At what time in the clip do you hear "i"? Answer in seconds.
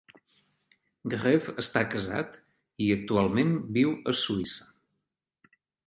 2.87-2.91